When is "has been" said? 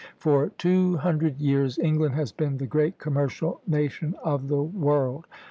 2.15-2.57